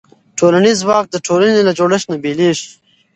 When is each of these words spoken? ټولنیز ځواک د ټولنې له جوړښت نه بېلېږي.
ټولنیز 0.37 0.75
ځواک 0.83 1.05
د 1.09 1.15
ټولنې 1.27 1.61
له 1.67 1.71
جوړښت 1.77 2.07
نه 2.11 2.17
بېلېږي. 2.23 2.69